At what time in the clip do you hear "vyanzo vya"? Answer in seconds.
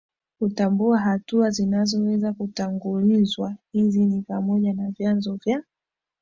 4.91-5.63